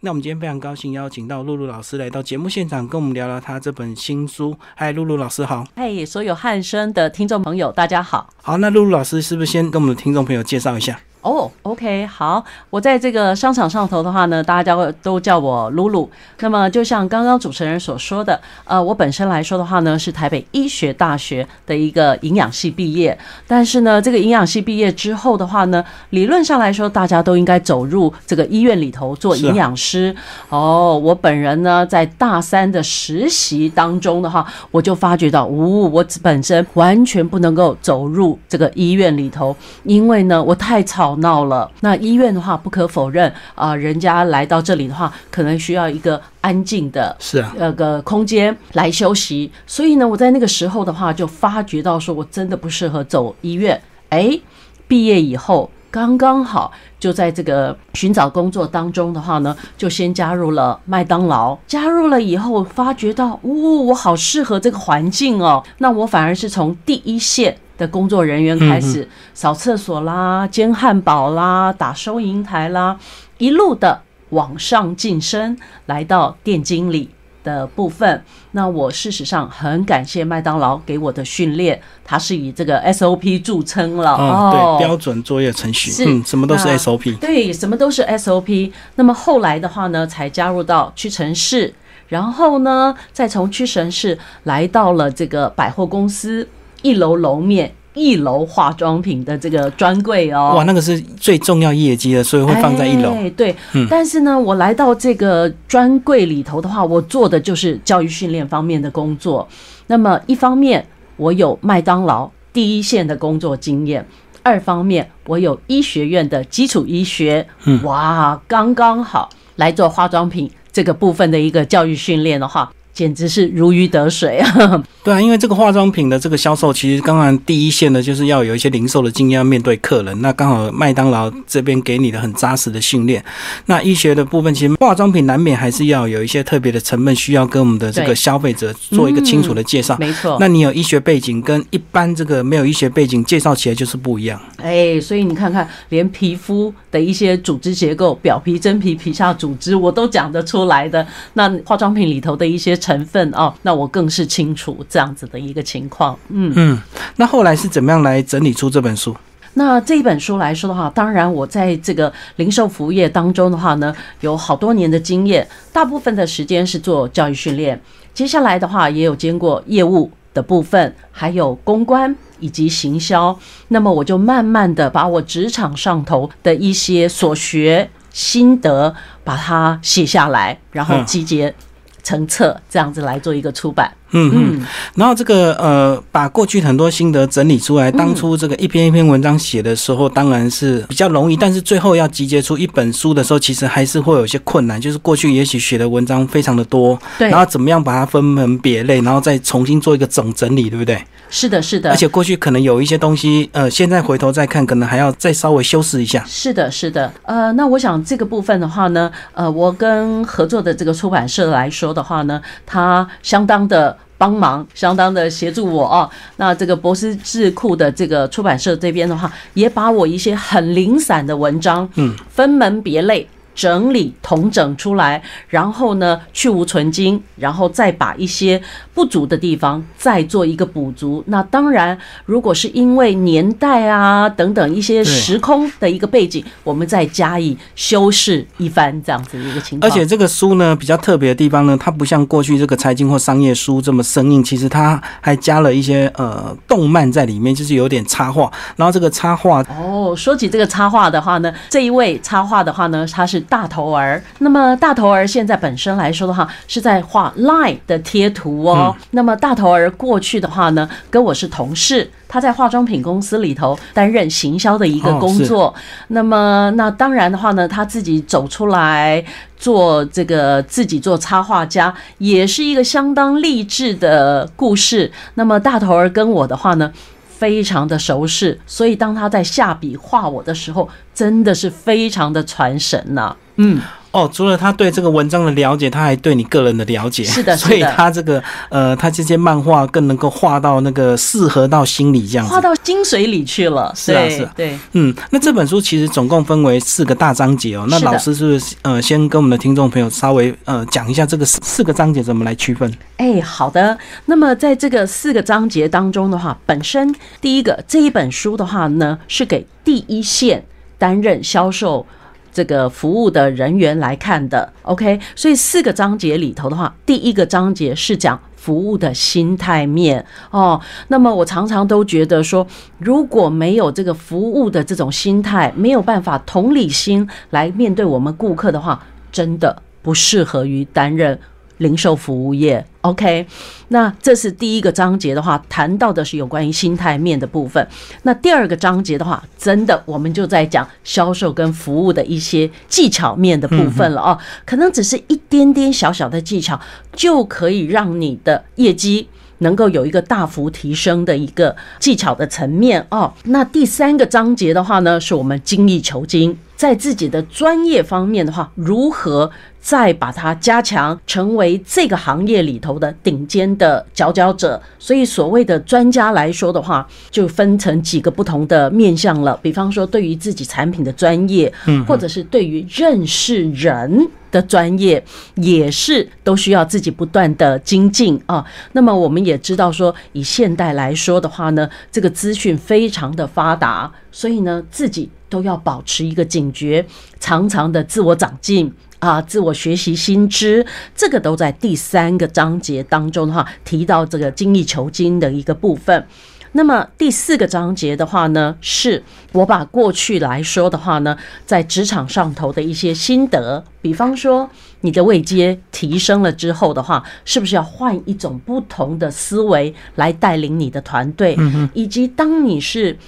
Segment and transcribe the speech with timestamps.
[0.00, 4.56] 那我们今天非常高兴邀请到露露老师来到节目现场，跟我们聊聊她这本新书。
[4.76, 5.66] 嗨，露露老师好。
[5.74, 8.30] 嗨，所有汉声的听众朋友，大家好。
[8.40, 11.00] 好，那露露老师是不是先跟我们的听众朋友介绍一下？
[11.28, 16.08] 哦，OK，好，我在这个商场上头的话呢，大家会都叫我露露。
[16.40, 23.16] 那么就像刚刚主持人所说的，呃，我本身来说的话呢，是台北医学大学的一个营养系毕业。
[23.46, 30.16] 但是呢，这个营养系毕业之后的话呢，理论上来说，大家都应该走入这个医院里头做营养师。
[30.48, 39.54] 哦，我本人呢，在大三的实习当中的话，我就发觉到，呜，我本身完全不能够走入这个医院里头，
[39.84, 41.17] 因为呢，我太吵。
[41.20, 49.50] 闹了，那医院的话不可否认啊，人家来到这里的话，可能需要一个安静的，是啊，那个空间来休息。
[49.66, 53.80] 所以呢，我在那个时候的话，就发觉到说我真的不适合走医院。
[54.10, 54.38] 哎，
[54.86, 61.56] 毕业以后刚刚好就在这个寻找工作当中的话呢，就先加入了麦当劳。
[61.66, 63.50] 加入了以后，发觉到，哦，
[63.84, 65.62] 我好适合这个环境哦。
[65.78, 67.56] 那我反而是从第一线。
[67.78, 72.98] 的工作人员开始扫厕所啦、煎汉堡啦、打收银台啦，
[73.38, 77.08] 一路的往上晋升，来到店经理
[77.44, 78.22] 的部分。
[78.50, 88.72] 那我事实上很感谢麦当劳给我的训练，它是以这个 SOP 著称了哦，对，标准作业程序，嗯，什么都是 SOP，对，什么都是 SOP。
[88.96, 91.72] 那么后来的话呢，才加入到屈臣氏，
[92.08, 96.48] 然后呢，再从屈臣氏来到了这个百货公司。
[96.82, 103.12] 一楼楼面，一楼化妆品的这个专柜哦，哇，那个是最重要业绩的，所以会放在一楼。
[103.36, 103.54] 对，
[103.90, 109.46] 但是呢，我来到这个专柜里头的话，我做的就是教育训练方面的工作。
[109.88, 114.02] 那么一方面，我有麦当劳第一线的工作经验；
[114.42, 117.46] 二方面，我有医学院的基础医学。
[117.64, 122.70] 嗯，哇，刚刚好来做化妆品这个部分的一个教育训练的话。
[122.98, 124.84] 简直是如鱼得水啊！
[125.04, 130.20] 对啊，因为这个化妆品的这个销售，其实刚刚第一线的就是要有一些零售的经验，要面对客人。
[130.20, 133.24] 那刚好麦当劳这边给你的很扎实的训练。
[133.66, 139.96] 那医学的部分，其实化妆品难免还是要有一些特别的成本，需要跟我们的这个消费者做一个清楚的介绍。
[140.00, 140.36] 没错。
[140.40, 144.40] 那你有医学背景，跟一般这个没有医学背景介绍起来就是不一样。
[144.56, 151.06] 哎，所以你看看，连皮肤的一些组织结构，表皮、真皮、皮下组织，我都讲得出来的。
[151.34, 152.76] 那化妆品里头的一些。
[152.88, 156.18] 成分哦，那我更是清楚这样子的一个情况。
[156.30, 156.78] 嗯嗯，
[157.16, 159.14] 那后来是怎么样来整理出这本书？
[159.52, 167.78] 那这一本书来说的话，当然我在这个零售服务业当中的话呢，有好多年的经验，大部分的时间是做教育训练。
[168.14, 173.38] 接下来的话，也有兼过业务的部分，还有公关以及行销。
[173.68, 178.94] 那么我就慢慢的把我职场上头的一些所学心得，
[179.24, 181.54] 把它写下来，然后集结。
[182.02, 183.92] 成册这样子来做一个出版。
[184.10, 187.90] 嗯嗯，然后这个呃，把过去很多心得整理出来。
[187.90, 194.80] 当初这个一篇一篇文章写的时候，当然是比较容易，但是最后要集结出一本书的时候，其实还是会有些困难。
[194.80, 201.02] 就是过去也许写的文章非常的多，对，然后怎么样把它分门别类，然后再重新做一个总整理，对不对？
[201.30, 201.90] 是的，是的。
[201.90, 206.24] 而且过去可能有一些东西，呃，现在回头再看，可能还要再稍微修饰一下。
[206.26, 207.12] 是的，是的。
[207.24, 213.97] 呃，那我想这个部分的话呢，呃，我跟合作的这个出版社来说的话呢，它相当的。
[214.18, 223.26] 帮忙相当的协助我啊，那这个博思智库的这个出版社这边的话，也把我一些很零散的文章，嗯，分门别类。
[223.58, 228.62] 整理统整出来，然后呢去无存精，然后再把一些
[228.94, 231.24] 不足的地方再做一个补足。
[231.26, 239.90] 那当然，如果是因为年代啊等等一些时空的一个背景，我们再加以修饰一番这样子的一个情况。
[239.90, 248.48] 而且这个书呢比较特别的地方呢，它不像过去这个财经或商业书这么生硬，其实它还加了一些呃动漫在里面，就是有点插画。
[248.76, 253.44] 然后这个插画哦，说起这个插画的话呢，这一位插画的话呢，他是。
[253.48, 258.94] 大头儿，那么大头儿现在本身来说的话，是在画 Line 的贴图哦。
[259.12, 265.74] 那么大头儿过去的话呢，跟我是同事，他在化妆品公司里头担任行销的一个工作。
[266.08, 269.24] 那么那当然的话呢，他自己走出来
[269.56, 275.10] 做这个自己做插画家，也是一个相当励志的故事。
[275.34, 276.92] 那么大头儿跟我的话呢？
[277.38, 283.36] 非常的熟识，所以当他在下笔画我的时候，真的是非常的传神呐。
[283.56, 283.80] 嗯。
[284.18, 287.22] 哦，除了他对这个文章的了解，他还对你个人的了解。
[287.24, 293.92] 是的， 所以他这个呃，他这些漫画更能够画到那个适合到心里这样子，画到精髓里去了。
[293.94, 297.86] 是啊，是啊，对，嗯，那这本书其实总共分为四个大章节哦。
[297.88, 302.92] 那老师是不是呃，先跟我们的听众朋友稍微呃讲一下这个四四个章节怎么来区分？
[303.18, 303.96] 哎，好的。
[304.26, 310.64] 那么在这个四个章节当中的话，本身第一个这一本书的话呢，是给第一线
[310.98, 312.06] 担任销售。
[312.52, 320.80] 这个服务的人员来看的，OK，所以四个章节里头的话，第一个章节是讲服务的心态面哦。
[321.08, 322.66] 那么我常常都觉得说，
[322.98, 331.38] 如果没有这个服务的这种心态，没有办法同理心来面对我们顾客的话，真的不适合于担任。
[331.78, 333.46] 零售服务业，OK，
[333.88, 337.84] 那这是第一个章节的话，谈到的是有关于心态面的部分。
[338.22, 346.78] 那第二个章节的话，真的我们就在讲销售跟服务的一些技巧面的部分了哦，可能只是一点点小小的技巧，
[347.12, 349.28] 就可以让你的业绩
[349.58, 353.32] 能够有一个大幅提升的一个技巧的层面哦。
[353.44, 359.50] 那第三个章节的话呢，是我们精益求精，在自己的专业方面的话，如何？
[359.80, 364.78] 再把它加强，成为这个行业里头的顶尖的佼佼者。
[364.98, 369.58] 所以，所谓的专家来说的话，就分成几个不同的面向了。
[369.62, 378.62] 比方说，对于自己产品的专业，嗯，或者是对于认识人的专业，也是都需要自己不断的精进啊。
[378.92, 387.06] 那么，我们也知道说，以现代来说的话呢，这个资讯非常的发达，所以呢，自己都要保持一个警觉，
[387.40, 388.92] 常常的自我长进。
[389.20, 396.24] 啊，自我学习新知，这个都在第三个章节当中的话提到这个精益求精的一个部分。
[396.70, 401.36] 那么第四个章节的话呢，是我把过去来说的话呢，
[401.66, 404.70] 在职场上头的一些心得，比方说
[405.00, 411.58] 你的位阶提升了之后的话，是不是要换一种不同的思维来带领你的团队？
[411.92, 413.18] 以及当你是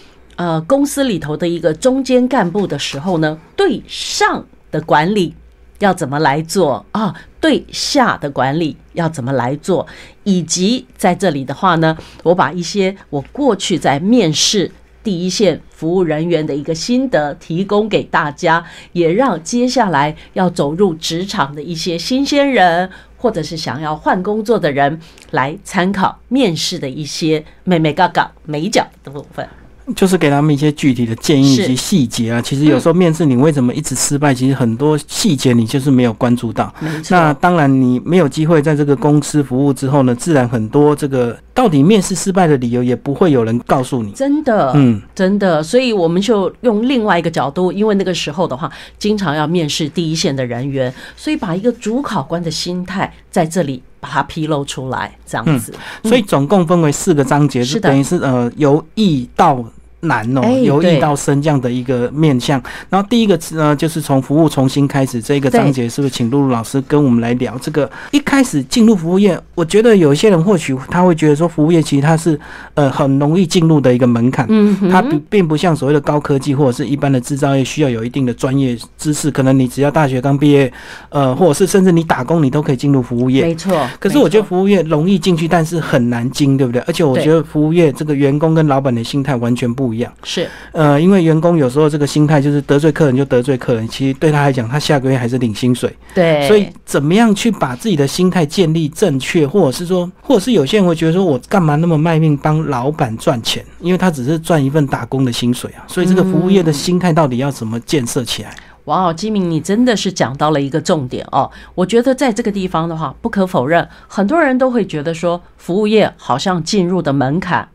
[0.41, 5.35] 呃公司里头的一个中间干部的时候呢，对上的管理。
[5.81, 7.15] 要怎么来做啊？
[7.41, 9.87] 对下的管理要怎么来做？
[10.25, 14.71] 以及在这里的话呢，我把一些我过去在面试
[15.03, 25.01] 第一线服务人员的一个心得提供给大家，也让接下来要走入职场的一些新鲜人，或者是想要换工作的人
[25.31, 29.49] 来参考面试的一些美美嘎嘎美角的部分。
[29.95, 32.41] 就是给他们一些具体的建议以及细节啊。
[32.41, 34.35] 其实有时候面试你为什么一直失败？
[34.35, 36.73] 其实很多细节你就是没有关注到。
[37.09, 44.13] 那当然，你没有机会在这个公司服务之后呢，自然很多这个到底面试失败的理由也不会有人告诉你。
[44.13, 45.63] 真的，嗯，真的。
[45.63, 55.75] 所以我们就用另外一个角度，因为那个时候的话，经常要面试第一线的人员，所以把一个主考官的心态在这里把它披露出来，这样子。
[56.05, 59.65] 所以总共分为四个章节，是等于是呃由易到。
[60.01, 62.63] 难哦，由易到深这样的一个面向。
[62.89, 67.91] 然后第一个呢，就是从服务重新开始这个章节，是不是请露露老师跟我们来聊这个？
[68.11, 72.39] 一开始进入服务业，我觉得有一些人或许他会觉得说，服务业其实它是
[72.75, 80.73] 呃很容易进入的一个门槛，嗯，它并并不像所谓的高科技或者是一般的制造业需要有一定的专业知识，可能你只要大学刚毕业，
[81.11, 83.43] 呃，或者是甚至你打工，你都可以进入服务业。
[83.43, 83.87] 没错。
[83.99, 86.81] 可是我觉得服务业容易进去，但是很难进，对不对？
[86.87, 89.90] 而且我觉得服务业这个员工跟老板的心态完全不。
[89.91, 95.93] 不一样是，呃，因为员工有时候这个心态就是得罪客人就得罪客人，其实对他来讲，他下个月还是领薪水。
[96.15, 103.65] 对，所以怎么样去把自己的心态建立正确，或者是说，或者是有些人会觉得说，我干嘛那么卖命帮老板赚钱？
[103.81, 105.83] 因为他只是赚一份打工的薪水啊。
[105.89, 108.55] 所以这个服务业的心态到底要怎么建设起来？
[108.85, 111.51] 哇哦，金明，你真的是讲到了一个重点哦。
[111.75, 117.69] 我觉得在这个地方的话，不可否认，很多人都会觉得说，服务业好像进入的门槛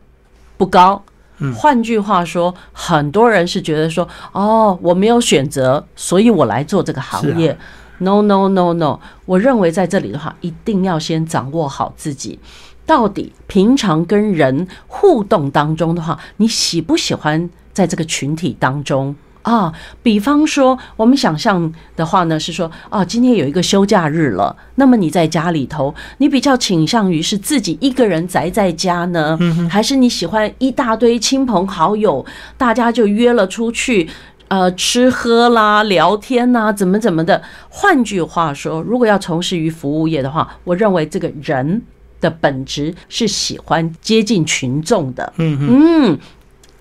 [0.55, 1.03] 不高。
[1.55, 7.57] 换句话说，很多人是觉得说，哦，我没有选择，所以我来做这个行业。
[7.99, 12.39] No No No No，我认为在这里的话，一定要先掌握好自己，
[12.85, 19.15] 到底平常跟人互动当中的话，你喜不喜欢在这个群体当中？
[19.45, 19.71] 啊，
[20.01, 29.37] 比方说，我们想象的话呢，是说，哦，今天有一个休假日了，那么你在家里头，你比较倾向于是自己一个人宅在家呢，
[29.69, 32.25] 还是你喜欢一大堆亲朋好友，
[32.57, 34.09] 大家就约了出去，
[34.47, 37.43] 呃，吃喝啦、聊天呐，怎么怎么的？
[37.69, 41.83] 换句话说，如果要从事于服务业的话，我认为这个人
[42.19, 45.31] 的本质是喜欢接近群众的。
[45.37, 46.19] 嗯嗯。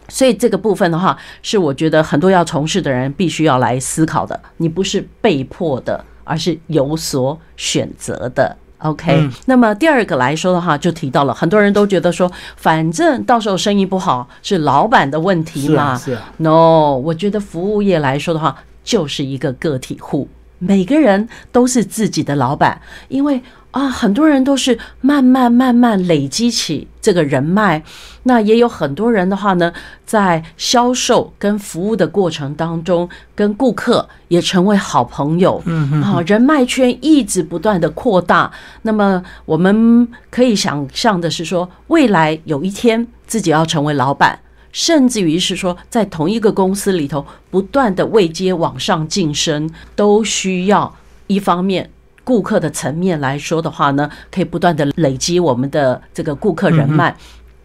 [0.08, 4.38] 所以这个部分的话，是我觉得很多要从事的人必须要来思考的。
[4.58, 8.56] 你不是被迫的而是有所选择的。
[8.78, 15.96] OK，、嗯那么第二个来说的话，就提到了很多人都觉得说，反正到时候生意不好是老板的问题嘛。
[15.96, 23.42] 是啊，是啊，No，我觉得服务业来说的话，就是一个个体户，每个人都是自己的老板，因为
[23.74, 27.82] 啊，很多人都是慢慢慢慢累积起这个人脉，
[28.22, 29.72] 那也有很多人的话呢，
[30.06, 38.48] 在销售跟服务的过程当中，跟顾客也成为好朋友，嗯啊，人脉圈一直不断的扩大。
[38.82, 44.38] 那么我们可以想象的是说，未来有一天自己要成为老板。
[44.70, 50.94] 甚至于是说，在同一个公司里头不断的位阶往上晋升，都需要
[51.26, 51.90] 一方面
[52.24, 57.14] 顾客的层面来说的话呢，可以不断的累积我们的这个顾客人脉。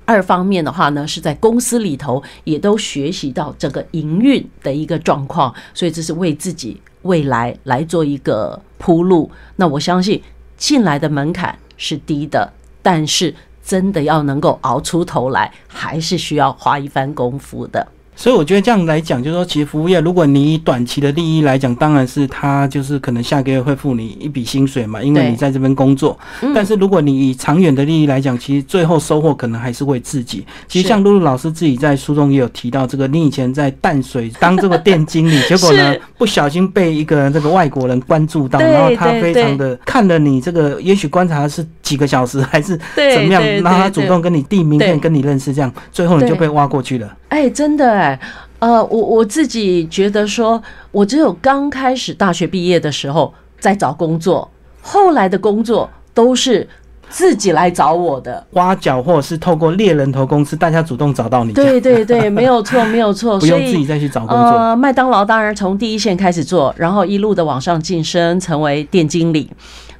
[0.06, 9.30] 二方面的话呢，是在公司里头也都学习到整个营运的一个状况，所以这是为自己未来来做一个铺路。
[9.56, 10.22] 那我相信
[10.58, 12.52] 进来的门槛是低的，
[12.82, 17.88] 但是真的要能够熬出头来，还是需要花一番功夫的。
[18.20, 26.20] 所以我觉得这样来讲，就是说，其实服务业，如果你以短期的利益来讲，当然是他就是可能下个月会付你一笔薪水嘛，因为你在这边工作。
[26.42, 26.52] 嗯。
[26.54, 30.46] 但是如果你以长远的利益来讲，其实最后收获可能还是为自己。
[30.68, 47.10] 其实像露露老师自己在书中也有提到，这个你以前在淡水当这个店经理， 结果呢不小心被一个这个外国人关注到，然后他非常的看了你这个，也许观察是几个小时还是怎么样，然后他主动跟你递名片，跟你认识，这样最后你就被挖过去了。
[47.30, 48.20] 哎，真的哎，
[48.60, 54.50] 呃，我我自己觉得说，我只有刚开始大学毕业的时候在找工作，
[54.82, 56.68] 后来的工作都是
[57.10, 58.46] 自己来找我的。
[58.52, 63.40] 挖角或者是透过猎人头公司，大家主动找到你，对对对， 没有错，没有错。
[63.40, 64.36] 不用自己再去找工作。
[64.36, 69.50] 呃，麦当劳当然从第一线开始做，然后一路的往上晋升，成为店经理。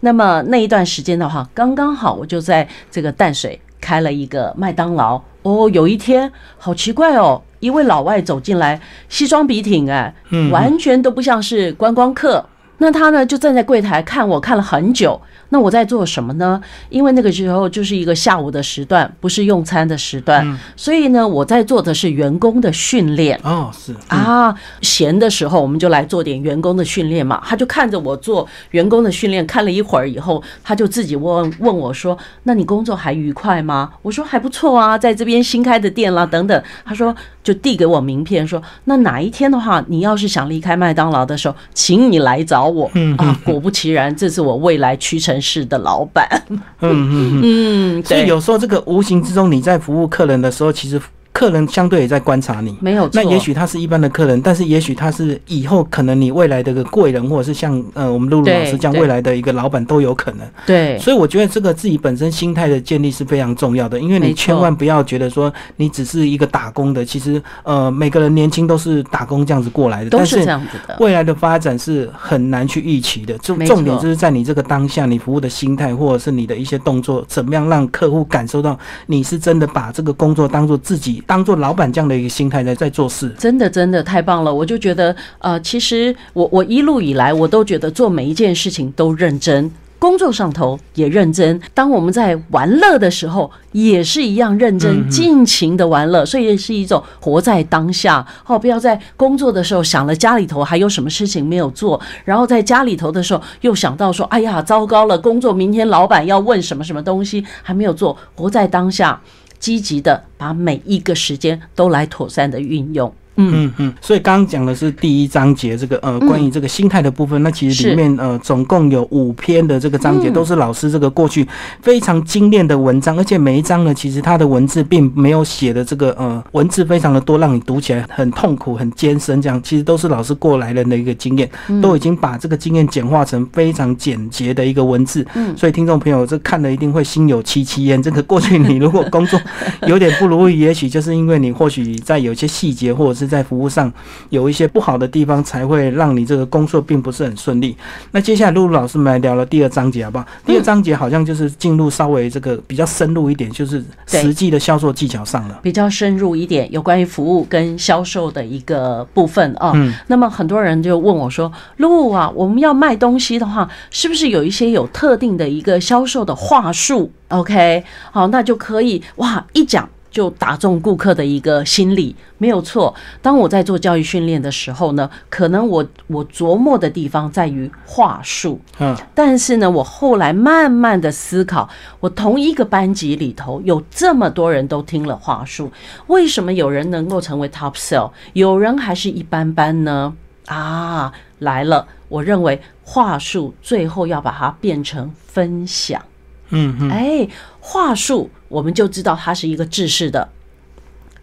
[0.02, 5.22] 那么那一段时间的话，刚刚好我就在这个淡水开了一个麦当劳。
[5.44, 12.46] 哦，有一天好奇怪哦，一位老外走进来，西装笔挺，哎，嗯完全都不像是观光客。
[12.82, 15.20] 那他呢就站在柜台看我看了很久。
[15.50, 16.62] 那我在做什么呢？
[16.90, 23.40] 因为那个时候就是一个下午的时段，不是用餐的时段，所以呢我在做的是员工的训练。
[23.44, 27.42] 哦，是啊，闲的时候我们就来做点员工的训练嘛。
[27.46, 46.28] 他就看着我做员工的训练，看了一会儿以后，他就自己问问我说：“那你工作还愉快吗？”我说：“还不错啊，在这边新开的店啦，等等。”他说就递给我名片说：“那哪一天的话，你要是想离开麦当劳的时候，请你来找我。”嗯啊，果不其然，这是我未来屈臣氏的老板。
[46.50, 47.42] 嗯嗯
[48.00, 48.04] 嗯。
[48.04, 51.00] 所以有时候这个无形之中，你在服务客人的时候，其实
[51.40, 52.76] 客人相对也在观察你。
[52.82, 53.12] 没有错。
[53.14, 60.46] 那也许他是一般的客人，但是也许他是以后可能你未来的个贵人，或者是像呃我们露露老师这样未来的一个老板都有可能。
[60.66, 70.98] 对所以我觉得这个自己本身心态的建立是非常重要的，因为你千万不要觉得说你只是一个打工的，其实呃每个人年轻都是打工这样子过来的，都是但是这样子的。
[71.00, 83.30] 未来的发展是很难去预期的，重重点就是在你这个当下，你服务的心态或者是你的一些动作，怎么样让客户感受到你是真的把这个工作当做自己，当做老板这样的一个心态在在做事。
[83.38, 84.52] 真的真的太棒了！
[84.52, 89.72] 我就觉得，呃，其实我我一路以来，我都觉得做每一件事情都认真。
[90.00, 98.26] 工作上头也认真，当我们在玩乐的时候也是一样认真，尽情的玩乐，所以是一种活在当下。
[98.48, 109.22] 哦，不要在工作的时候想了家里头还有什么事情没有做，然后在家里头的时候又想到说，哎呀，糟糕了，工作明天老板要问什么什么东西还没有做，活在当下，
[109.60, 113.14] 积极的把每一个时间都来妥善的运用。
[113.40, 113.74] 嗯。
[113.78, 121.48] 嗯，所以刚刚讲的是第一章节这个呃关于这个心态的部分，那其实里面呃总共有五篇的这个章节嗯都是老师这个过去
[121.82, 131.50] 非常精炼的文章，而且每一章呢其实他的文字并没有写的这个呃文字非常的多，让你读起来很痛苦、很艰深，这样其实都是老师过来人的一个经验，
[131.82, 135.56] 都已经把这个经验简化成非常简洁的一个文字，嗯。
[135.58, 138.02] 所以听众朋友这看了一定会心有戚戚焉。
[138.02, 139.40] 这个过去你如果工作
[139.88, 143.92] 有点不如意，也许就是因为你或许在有些细节或者是在服务上
[144.30, 147.78] 有一些不好的地方，才会让你这个工作并不是很顺利。
[148.12, 150.26] 那接下来露露老师们来聊聊第二章节好不好？
[150.46, 155.60] 第二章节好像就是进入稍微这个比较深入一点，就是实际的销售技巧上了。
[155.62, 159.72] 比较深入一点，有关于服务跟销售的一个部分啊。
[159.76, 172.94] 嗯那么很多人就问我说：“露露啊，我们要卖东西的话，是不是有一些有特定的一个销售的话术？OK，好，那就可以哇，一讲就打中顾客的一个心理，没有错。
[173.22, 185.72] 当我在做教育训练的时候呢，可能我我琢磨的地方在于话术，嗯，但是呢，我后来慢慢的思考，我同一个班级里头有这么多人都听了话术，
[186.08, 190.14] 为什么有人能够成为 top sell，有人还是一般般呢？
[190.48, 196.02] 啊，来了，我认为话术最后要把它变成分享。
[196.50, 197.28] 嗯嗯，哎，
[197.70, 200.28] 话术我们就知道它是一个制式的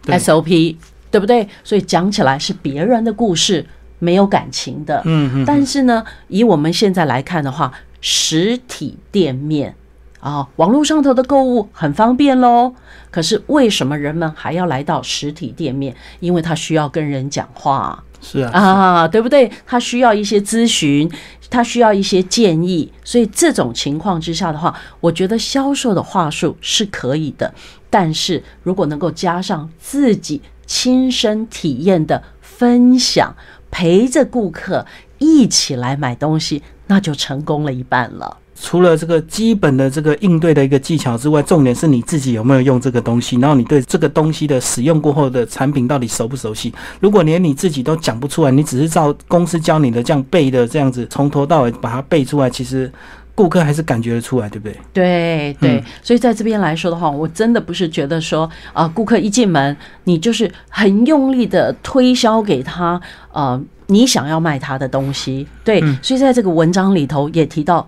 [0.05, 0.77] SOP，
[1.11, 1.45] 对不对？
[1.61, 3.65] 所以讲起来是别人的故事，
[3.99, 5.01] 没有感情的。
[5.03, 9.75] 嗯嗯，但是呢，以我们现在来看的话，实体店面
[10.21, 12.73] 啊，网络上头的购物很方便喽。
[13.11, 15.93] 可是为什么人们还要来到实体店面？
[16.21, 18.05] 因为他需要跟人讲话。
[18.29, 19.49] 是啊，啊，对不对？
[19.65, 21.09] 他需要一些咨询，
[21.49, 27.53] 他需要一些建议，所以这种情况之下的话，我觉得销售的话术是可以的，
[27.89, 33.33] 但是如果能够加上自己亲身体验的分享，
[33.71, 34.85] 陪着顾客
[35.19, 38.37] 一起来买东西，那就成功了一半了。
[38.59, 46.73] 除了这个基本的这个应对的一个技巧之外，重点是你自己有没有用这个东西，然后你对这个东西的使用过后的产品到底熟不熟悉。
[46.99, 52.91] 如果连你自己都讲不出来，你只是照公司教你的这样背的这样子从头到尾把它背出来，其实
[53.35, 54.75] 顾客还是感觉得出来，对不对？
[54.91, 62.99] 对对，嗯所以在这边来说的话，我真的不是觉得说啊、顾客一进门，你就是很用力的推销给他，
[63.31, 65.45] 呃，你想要卖他的东西。
[65.63, 67.87] 对，所以在这个文章里头也提到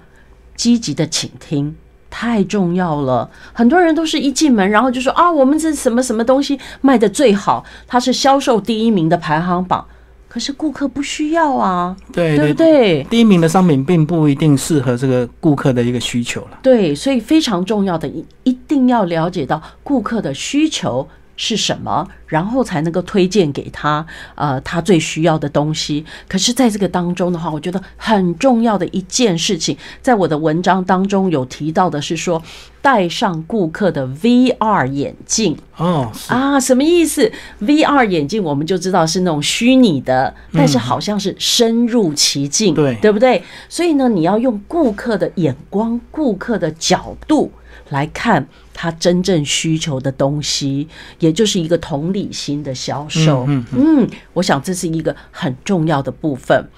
[0.60, 1.74] 积极的倾听。
[2.10, 9.86] 太重要了，很多人都是一进门，然后就说啊，我们这什么什么东西卖的最好，它是销售第一名的排行榜。
[10.28, 13.04] 可是顾客不需要啊，对对不对？
[13.06, 16.60] 第一名的商品并不一定适合这个顾客的一个需求了。
[16.62, 21.08] 对，所以非常重要的，一一定要了解到顾客的需求
[21.42, 24.06] 是什么，然后才能够推荐给他，
[24.36, 26.04] 呃，他最需要的东西。
[26.28, 32.44] 可是，在这个当中的话，我觉得很重要的一件事情，在我的文章当中有提到的是说，
[32.82, 35.58] 戴上顾客的 VR 眼镜。
[35.78, 37.32] 哦，啊，什么意思
[37.62, 43.42] ？VR 眼镜我们就知道是那种虚拟的，但是好像是深入其境，对对不对？
[43.70, 47.50] 所以呢，你要用顾客的眼光、顾客的角度
[47.90, 50.88] 来看他真正需求的东西，
[51.20, 53.46] 也就是一个同理心的销售。
[53.48, 56.70] 嗯嗯，我想这是一个很重要的部分。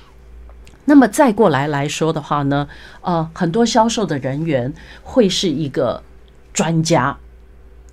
[0.85, 2.67] 那么再过来来说的话呢，
[3.01, 6.01] 呃，很多销售的人员会是一个
[6.51, 7.15] 专家，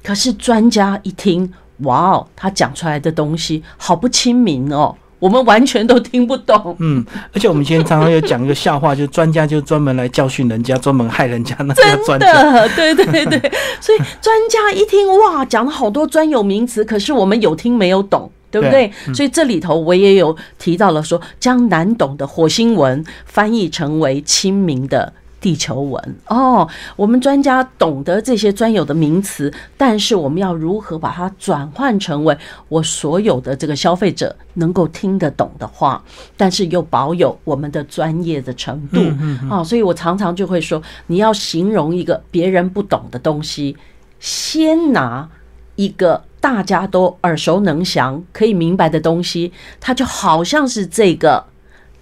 [0.02, 6.76] 可是专家一听，哇哦，他讲出来的东西好不亲民哦，我们完全都听不懂。
[6.78, 12.42] 嗯，而且我们今天常常有讲一个笑话，就是专家就专门来教训人家，专门害人家，那叫专家。
[12.42, 13.38] 的，对对对，
[13.80, 18.30] 所以专家一听，哇，讲了好多专有名词，可是我们有听没有懂。
[18.50, 18.90] 对不对？
[19.14, 26.68] 所以这里头我也有提到了说，将难懂的火星文翻译成为亲民的地球文哦。
[26.96, 32.36] 我们专家懂得这些专有的名词，但是我们要如何把它转换成为
[32.68, 36.02] 我所有的这个消费者能够听得懂的话，
[36.36, 39.00] 但是又保有我们的专业的程度
[39.48, 43.76] 啊、所以我常常就会说，你要形容一个别人不懂的东西，
[44.20, 45.28] 先拿
[45.76, 51.44] 一个大家都耳熟能详、可以明白的东西，它就好像是这个，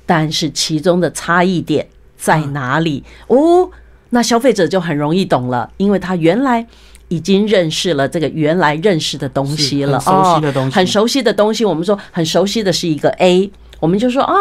[0.05, 1.87] 但是其中的差异点
[2.27, 3.05] 在哪里？
[3.29, 3.71] 哦，
[4.11, 6.67] 那消费者就很容易懂了，因为他原来。
[7.09, 11.65] 已经认识了这个原来认识的东西了，是很熟悉的东西哦，很熟悉的东西。
[11.65, 14.35] 我们说很熟悉的是一个 A，我们就说啊，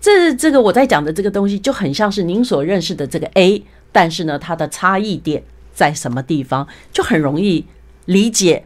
[0.00, 5.42] 这这个我在讲的这个东西就很像是您所认识的这个 A，但是呢，它的差异点
[5.72, 7.66] 在什么地方，就很容易
[8.04, 8.64] 理解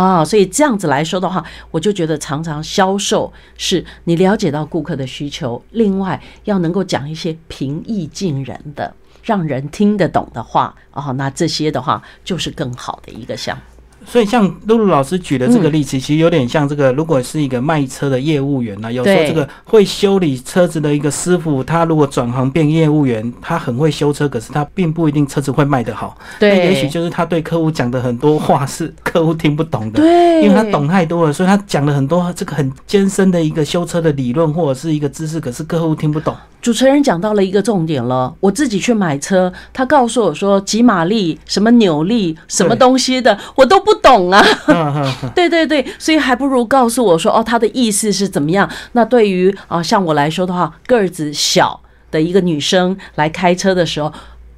[0.00, 0.24] 啊。
[0.24, 8.94] 所以这样子来说的话，我就觉得常常销售是你了解到顾客的需求，另外要能够讲一些平易近人的。
[9.22, 13.62] 让人听得懂的话，啊，那这些的话就是更好的一个项目。
[14.06, 26.16] 所以像露露老师举的这个例子，其实有点像这个，如果是一个卖车的业务员呢、有时候这个会修理车子的一个师傅，他如果转行变业务员，他很会修车，可是他并不一定车子会卖得好。
[26.40, 30.00] 那对，也许就是他对客户讲的很多话是 客户听不懂的。
[30.00, 36.34] 对，因为他懂太多了，所以他讲了很多这个很艰深的一个修车的理论或者是一个知识，可是客户听不懂。
[36.64, 44.42] 主持人讲到了一个重点了，我自己去买车，他告诉我说几马力、什么扭力、什么东西的，我都不懂啊。
[45.36, 48.66] 对对对，所以还不如告诉我说，哦，他的意思是怎么样？
[48.92, 51.78] 那对于啊、像我来说的话，个子小
[52.10, 54.10] 的一个女生来开车的时候。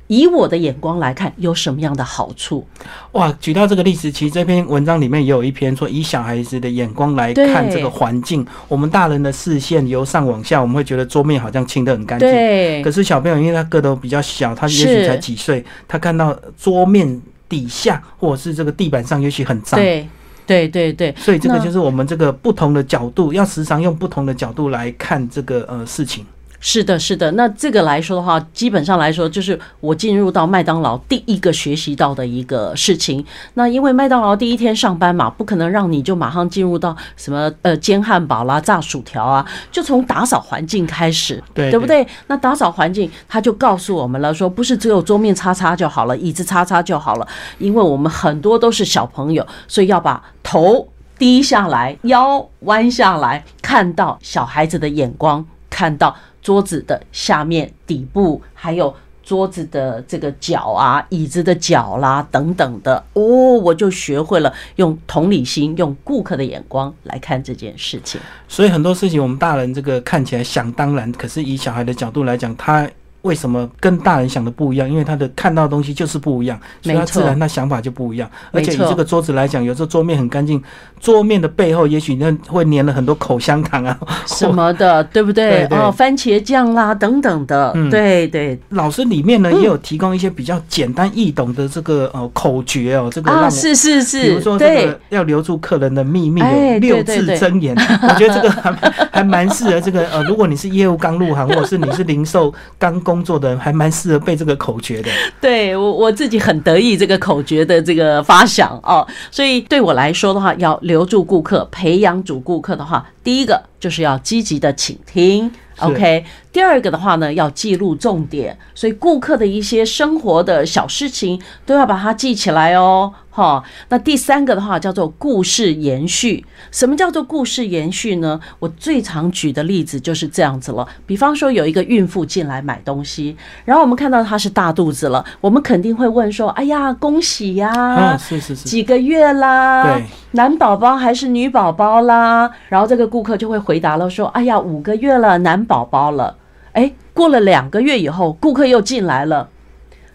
[0.08, 2.66] 以我的眼光来看，有什么样的好处？
[3.12, 12.28] 哇，举到这个例子，其实这篇文章里面也有一篇说，以小孩子的眼光来看这个环境，我们大人的视线由上往下，我们会觉得桌面好像清得很干净。
[12.28, 12.82] 对。
[12.82, 19.78] 可是小朋友因为他个头比较小，他也许才几岁，他看到桌面底下或者是这个地板上，也许很脏。
[19.80, 20.08] 对。
[20.46, 21.12] 对对对。
[21.18, 26.24] 所以这个就是我们这个不同的角度，要时常用不同的角度来看这个呃事情。
[26.58, 27.30] 是的，是的。
[27.32, 33.24] 那这个来说的话，基本上来说，就是我进入到麦当劳第一个学习到的一个事情。
[33.54, 42.06] 那因为麦当劳第一天上班嘛，不可能让你就马上进入到什么呃煎汉堡啦、炸薯条啊，就从打扫环境开始，对对不对？
[42.26, 50.88] 那打扫环境，他就告诉我们了，说不是只有桌面擦擦就好了，椅子擦擦就好了，因为我们很多都是小朋友，所以要把头
[51.18, 56.16] 低下来，腰弯下来，看到小孩子的眼光，看到。
[56.46, 68.20] 桌子的下面、底部，还有桌子的这个脚啊、椅子的脚啦等等的哦，我就学会了用同理心、用顾客的眼光来看这件事情。
[68.46, 72.88] 所以很多事情我们大人这个看起来想当然，可是以小孩的角度来讲，他。
[73.26, 74.88] 为什么跟大人想的不一样？
[74.88, 78.30] 因为他的看到的东西就是不一样，所以他自然他想法就不一样。
[78.52, 80.62] 而且以这个桌子来讲，有时候桌面很干净，
[81.00, 85.66] 桌面的背后也许那会粘了很多口香糖啊 什么的，对不对？
[85.66, 87.74] 哦，番茄酱啦等等的。
[87.90, 88.56] 对对。
[88.68, 98.72] 老师里面呢也有提供一些比较简单易懂的这个呃口诀哦，这个啊是是是，比如说这个要留住客人的秘密的六字真言，我觉得这个还
[99.10, 103.15] 还蛮适合这个呃，如果你是业务刚入行，或者是你是零售刚工。
[103.16, 105.08] 工作的人还蛮适合背这个口诀的，
[105.40, 115.50] 对我我自己很得意这个口诀的这个发想哦，所以对我来说的话，要留住顾客、培养主顾客的话，第一个就是要积极的倾听。
[115.80, 123.12] OK，第二个的话呢，要记录重点，所以顾客的一些生活的小事情都要把它记起来哦。
[123.30, 126.42] 哈，那第三个的话叫做故事延续。
[126.72, 128.40] 什么叫做故事延续呢？
[128.58, 130.88] 我最常举的例子就是这样子了。
[131.04, 133.36] 比方说有一个孕妇进来买东西，
[133.66, 138.16] 然后我们看到她是大肚子了，我们肯定会问说：“哎呀，恭喜呀！
[138.16, 139.84] 是是是，几个月啦？
[139.84, 140.04] 对，
[140.36, 146.36] 男宝宝还是女宝宝啦？”然后这个顾客就会回答了说：“哎呀，五个月了，男宝宝了。”
[146.72, 149.48] 哎，过了两个月以后，顾客又进来了。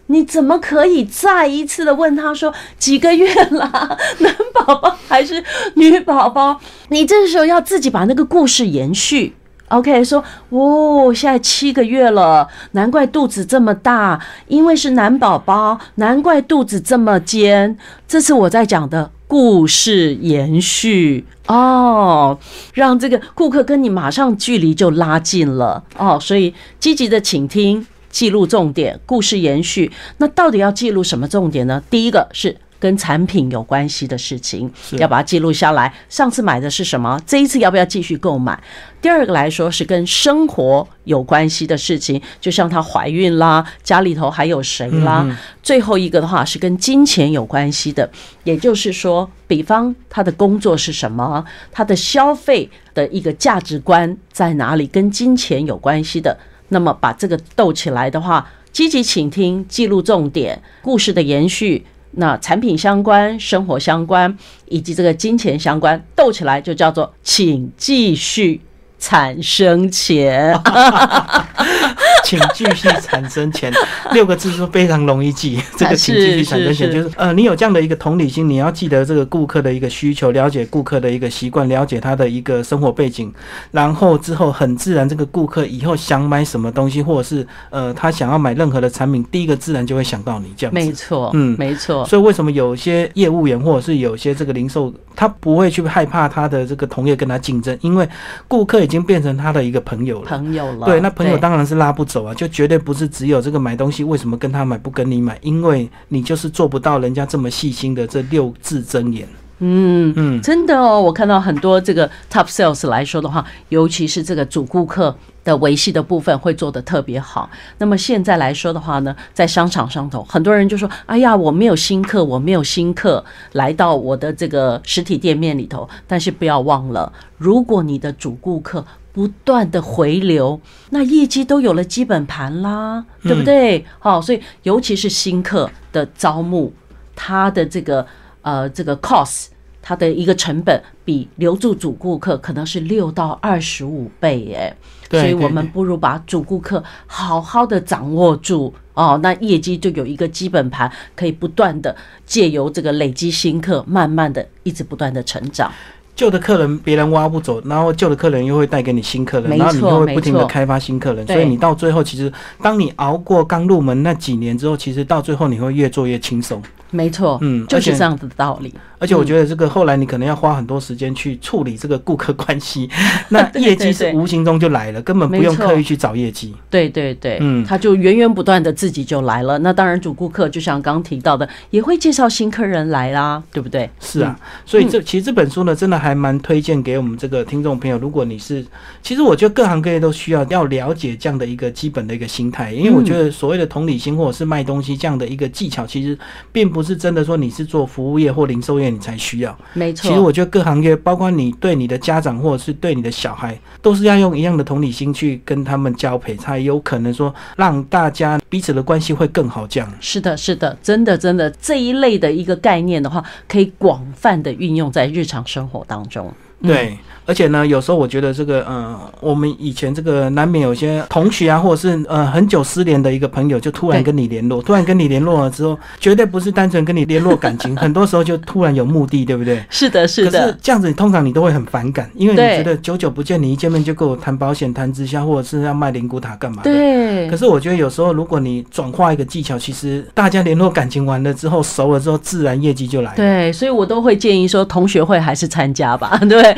[0.06, 5.42] 你怎么可以再一次的问他说几个月了， 男宝宝还是
[5.74, 6.60] 女宝宝？
[6.88, 9.34] 你这时候要自己把那个故事延续。
[9.68, 17.78] OK，说哦，现在七个月了，难怪肚子这么大，因为是男宝宝，难怪肚子这么尖。
[18.06, 22.38] 这是我在讲的故事延续哦，
[22.74, 27.86] 让这个顾客跟你马上距离就拉近了哦，所以积极的倾听。
[28.10, 29.90] 记录重点，故事延续。
[30.18, 31.82] 那到底要记录什么重点呢？
[31.88, 35.94] 第一个是跟产品有关系的事情，要把它记录下来。
[36.10, 37.18] 上次买的是什么？
[37.26, 38.62] 这一次要不要继续购买？
[39.02, 45.26] 第二个来说是跟生活有关系的事情，就像她怀孕啦，家里头还有谁啦。
[45.60, 48.08] 最后一个的话是跟金钱有关系的，
[48.44, 56.38] 也就是说，比方她的工作是什么，她的消费的一个价值观在哪里，跟金钱有关系的。
[56.68, 68.60] 那么把这个斗起来的话，积极倾听，记录重点，故事的延续，那产品相关、生活相关以及这个金钱相关，斗起来就叫做请继续
[69.02, 70.54] 产生钱。
[72.24, 73.72] 请继续产生钱，
[74.12, 75.60] 六个字是非常容易记。
[75.76, 83.32] 这个请继续产生钱，就是呃，你有这样的一个同理心，你要记得这个顾客的一个需求，了解顾客的一个习惯，了解他的一个生活背景，
[83.70, 90.80] 然后之后很自然，这个顾客以后想买什么东西，或者是呃，他想要买任何的产品，第一个自然就会想到你这样子。
[90.80, 92.04] 没错，嗯，没错。
[92.06, 98.08] 所以为什么有些业务员或者是有些这个零售，他不会去害怕他的这个同业跟他竞争，因为
[98.48, 100.28] 顾客已经变成他的一个朋友了。
[100.28, 102.24] 朋友了，对，那朋友当然是拉不走。
[102.24, 105.38] 啊，就绝对不是只有这个买东西，为什么跟他买不跟你买？
[105.40, 109.26] 因为你就是做不到人家这么细心的这六字真言。
[109.64, 117.48] 嗯嗯，真的哦，我看到很多这个 top sales 来说的话，尤其是这个主顾客的维系的部分会做的特别好。
[117.78, 128.84] 那么现在来说的话呢，在商场上头，很多人就说：“哎呀，我没有新客，我没有新客来到我的这个实体店面里头。”但是不要忘了，如果你的主顾客。
[129.12, 133.84] 不断的回流，那业绩都有了基本盘啦，对不对？
[133.98, 136.72] 好，所以尤其是新客的招募，
[137.14, 138.06] 它的这个
[138.40, 139.48] 呃这个 cost
[139.82, 144.76] 它的一个成本比留住主顾客可能是六到二十五倍耶。
[145.10, 151.94] 所以我们不如把主顾客好好的掌握住哦，那业绩就有一个基本盘，可以不断的
[152.24, 155.70] 借由这个累积新客，慢慢的一直不断的成长。
[156.14, 166.62] 旧的客人别人挖不走，然后旧的客人又会带给你新客人，然后你又会不停的开发新客人，所以你到最后，其实当你熬过刚入门那几年之后，其实到最后你会越做越轻松。
[166.92, 168.72] 没错，嗯就是这样子的道理。
[169.00, 172.88] 而且我觉得这个后来你可能要花很多时间去处理这个顾客关系，
[173.30, 176.54] 那业绩是无形中就来了，根本不用刻意去找业绩。
[176.70, 179.58] 对对对，嗯他就源源不断的自己就来了。
[179.58, 183.90] 那当然，主顾客就像刚刚提到的，也会介绍新客人来啦，对不对？
[183.98, 187.98] 是啊，所以这其实这本书呢，真的还蛮推荐给我们这个听众朋友。
[187.98, 188.64] 如果你是，
[189.02, 196.16] 其实我觉得各行各业都需要要了解这样的一个基本的一个心态，因为我觉得所谓的同理心或者是卖东西这样的一个技巧，其实
[196.52, 199.56] 并不是真的说你是做服务业或零售业你才需要。
[199.74, 200.08] 没错。
[200.08, 209.66] 其实我觉得各行业，包括你对你的家长或者是对你的小孩，都是要用一样的同理心去跟他们交配，才有可能说让大家彼此的关系会更好。
[209.66, 209.92] 这样。
[210.00, 216.32] 是的，是的，真的，真的这一类的一个概念的话，可以广泛的运用在日常生活当中。
[216.60, 229.62] 嗯对，而且呢，有时候我觉得这个，呃，我们以前这个难免有些同学啊，或者是呃很久失联的一个朋友，就突然跟你联络，突然跟你联络了之后，绝对不是单纯跟你联络感情， 很多时候就突然有目的，对不对？
[229.70, 236.72] 是的，是的可是的，这样子，你通常你都会很反感，因为你觉得久久不见，你一见面就跟我谈保险、谈直销，或者是要卖灵骨塔干嘛的？
[236.72, 243.16] 对可，是我觉得有时候，如果你转化一个技巧，其实大家联络感情完了之后，熟了之后，自然业绩就来了。
[243.16, 246.56] 对，所以我都会建议说，同学会还是参加吧，对 不对？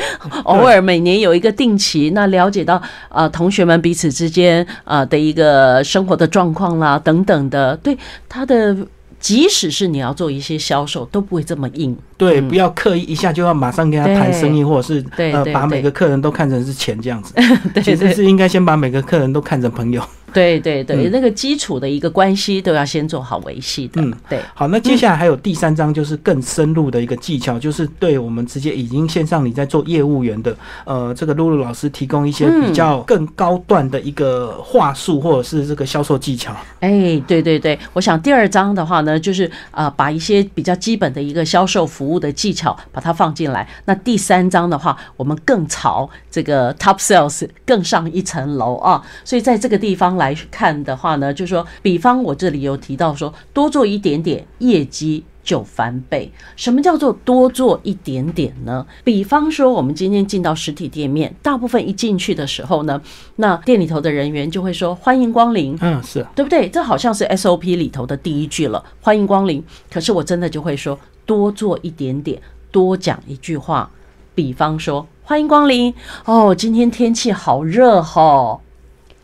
[0.58, 7.96] 偶尔每年有一个定期，那了解到呃同学们彼此之间呃的一个生活的状况啦等等的，对
[8.28, 8.76] 他的。
[9.20, 11.96] 即使是你要做一些销售，都不会这么硬。
[12.18, 17.32] 对，不要刻意一下就要马上跟他谈生意，或者是呃把每个客人都看成是钱这样子。
[17.72, 20.02] 对其实是应该先把每个客人都看成朋友。
[20.34, 24.02] 对对对，嗯那个基础的一个关系都要先做好维系的。
[24.02, 36.54] 嗯对，好，那接下来还有第三章，就是更深入的一个技巧，就是对我们直接已经线上你在做业务员的，呃，这个露露老师提供一些比较更高段的一个话术，或者是这个销售技巧。
[36.80, 43.66] 哎，对对对，我想第二章的话呢，就是呃，把一些比较基本的一个销售服务的技巧把它放进来。
[43.84, 49.02] 那第三章的话，我们更朝这个 top sales 更上一层楼啊。
[49.24, 55.24] 所以在这个地方来看的话呢，就是说，比方我这里有提到说，多做一点点业绩。
[55.44, 56.32] 就翻倍。
[56.56, 58.86] 什么叫做多做一点点呢？
[59.04, 62.98] 比方说，我们今天进到实体店面，大部分一进去的时候呢，
[63.36, 66.66] 那店里头的人员就会说：“欢迎光临。”嗯，是啊，对不对？
[66.70, 69.62] 这好像是 SOP 里头的第一句了，欢迎光临。
[69.92, 73.90] 可是我真的就会说，多做一点点，多讲一句话。
[74.34, 75.92] 比方说，欢迎光临。
[76.24, 78.60] 哦，今天天气好热哦，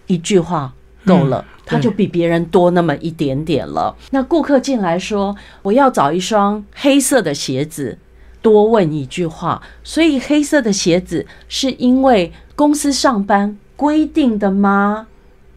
[0.07, 1.45] 一句话够了。
[1.65, 3.97] 它就比别人多那么一点点了。
[4.11, 7.99] 那顾客进来说：“我要找一双黑色的鞋子。”
[8.43, 15.07] 多问一句话，所以黑色的鞋子是因为公司上班规定的吗？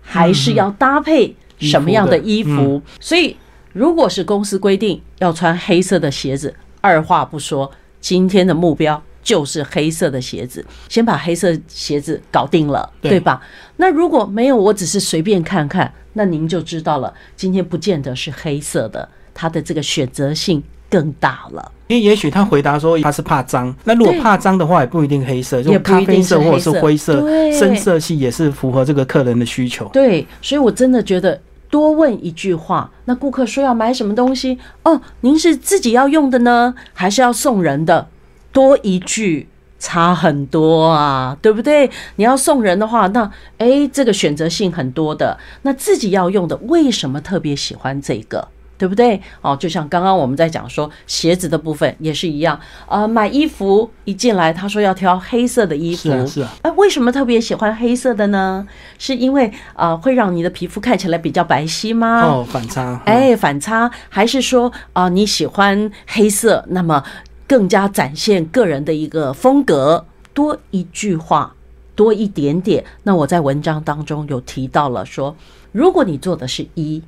[0.01, 2.81] 还是要搭配什么样的衣服？
[2.99, 3.37] 所以
[3.71, 13.41] 如果是公司规定要穿黑色的鞋子，二话不说，今天的目标就是黑色的鞋子，先把黑色鞋子搞定了，对对吧？
[13.77, 21.71] 那如果没有，我只是随便看看，那您就知道了，今天不见得是黑色的，它的这个选择性更大了。
[21.87, 29.87] 因为也许他回答说他是怕脏，那如果怕脏的话，也不一定黑色，就咖啡色或者是灰色、深色系也是符合这个客人的需求。
[29.93, 32.89] 对，所以我真的觉得多问一句话。
[33.05, 38.07] 那顾客说要买什么东西，哦，您是自己要用的呢，还是要送人的？
[38.53, 41.89] 多一句差很多啊，对不对？
[42.15, 45.37] 你要送人的话，那诶，这个选择性很多的。
[45.63, 48.47] 那自己要用的，为什么特别喜欢这个？
[48.75, 49.21] 对不对？
[49.41, 58.67] 哦，就像刚刚我们在讲说鞋子的部分也是一样，呃，买衣服一进来，他说要挑黑色的衣服，是啊，是啊，哎、为什么特别喜欢黑色的呢？
[58.97, 62.25] 是因为啊、呃会让你的皮肤看起来比较白皙吗？
[62.25, 67.01] 哦，反差，嗯，哎，反差，还是说啊、你喜欢黑色，那么
[67.47, 70.05] 更加展现个人的一个风格？
[70.33, 71.55] 多一句话，
[71.95, 72.83] 多一点点。
[73.03, 75.35] 那我在文章当中有提到了说，
[75.71, 77.03] 如果你做的是一，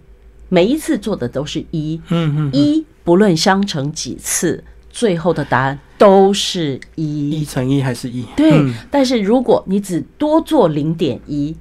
[0.48, 8.24] 每一次做的都是一，嗯嗯，一不论相乘几次，最后的答案都是一一乘一还是一？
[8.36, 11.58] 对，嗯但是如果你只多做零点一、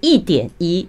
[0.00, 0.88] 一点一，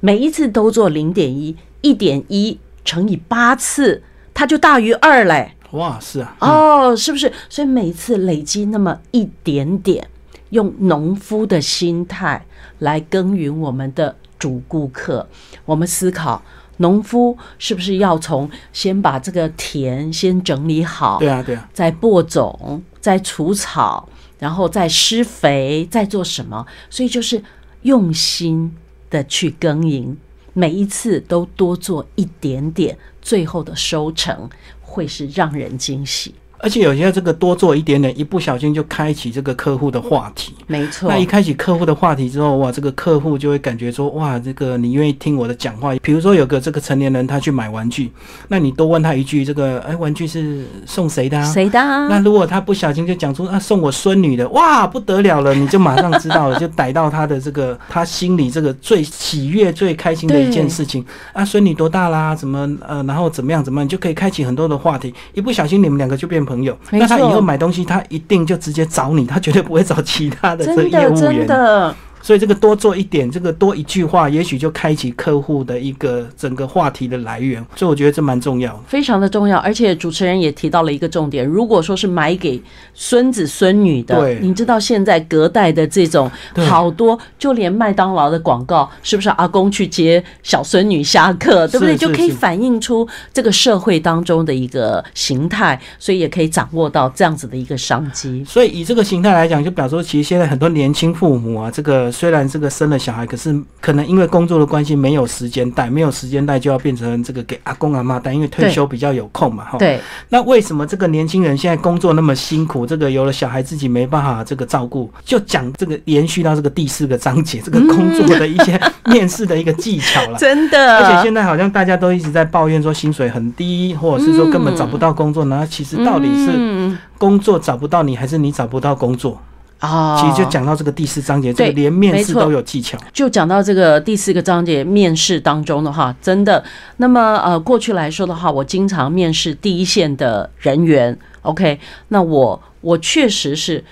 [0.00, 5.52] 每一次都做零点一、一点一乘以八次，它就大于二嘞。
[5.72, 7.32] 哇，是啊，哦，是不是？
[7.48, 10.08] 所以每一次累积那么一点点，
[10.50, 12.46] 用农夫的心态
[12.78, 15.28] 来耕耘我们的主顾客，
[15.64, 16.42] 我们思考。
[16.78, 21.18] 农夫是不是要从先把这个田先整理好？
[21.18, 24.08] 对啊，对啊，再播种，再除草，
[24.38, 26.66] 然后再施肥，再做什么？
[26.90, 27.40] 所以就是
[27.82, 28.74] 用心
[29.10, 30.16] 的去耕耘，
[30.54, 34.50] 每一次都多做一点点，最后的收成
[34.92, 36.34] 会是让人惊喜。
[36.62, 40.54] 而且有些这个多做一点点，一不小心就开启这个客户的话题。
[40.68, 45.92] 没错，那一开启客户的话题之后，哇，这个客户就会感觉说，哇，这个你愿意听我的讲话。
[46.00, 48.12] 比如说有个这个成年人他去买玩具，
[48.46, 51.44] 那你多问他一句，这个哎，玩具是送谁的？
[51.46, 51.80] 谁的？
[52.08, 62.36] 那如果他不小心就讲出啊，送我孙女的，哇，不得了了，你就马上知道了，就逮到他的这个他心里这个最喜悦、最开心的一件事情啊，孙女多大啦？
[62.36, 63.64] 怎么呃，然后怎么样？
[63.64, 63.84] 怎么样？
[63.84, 65.12] 你就可以开启很多的话题。
[65.34, 71.94] 一不小心你们两个就变朋友，那他以后买东西，他一定就直接找你，他绝对不会找其他的这个业务员。
[72.22, 77.60] 所以这个多做一点，这个多一句话，也许就开启客户的一个整个话题的来源。
[77.74, 79.58] 所以我觉得这蛮重要，非常的重要。
[79.58, 82.62] 而且主持人也提到了一个重点：如果说是买给
[82.94, 86.30] 孙子孙女的，你知道现在隔代的这种
[86.68, 91.96] 好多，就连麦当劳的广告，是不是阿公去接小孙女下课，对不对？
[91.96, 98.44] 就可以反映出这个社会当中的一个形态，所以也可以掌握到这样子的一个商机。
[98.44, 102.11] 所以以这个形态来讲，就表示说，其实现在很多年轻父母啊，这个。
[102.12, 109.78] 虽然这个生了小孩，可是可能因为工作的关系没有时间带，没有时间带就要变成这个给阿公阿妈带，因为退休比较有空嘛，哈。
[109.78, 109.98] 对。
[110.28, 112.86] 那为什么这个年轻人现在工作那么辛苦？
[112.86, 120.36] 这个有了小孩自己没办法这个照顾，就讲这个延续到这个第四个章节，这个工作的一些面试的一个技巧了。
[120.40, 120.98] 真的。
[120.98, 129.40] 而且现在好像大家都一直在抱怨说薪水很低，或者是说根本找不到工作，那其实到底是工作找不到你，还是你找不到工作？
[129.82, 132.96] 啊，其实就讲到这个第四章节，这个连面试都有技巧。
[133.12, 136.62] 就讲到这个第四个章节面试当中的话，真的，
[136.98, 141.18] 那么呃，过去来说的话，我经常面试第一线的人员。
[141.42, 143.84] OK，那我我确实是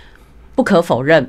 [0.54, 1.28] 不可否认，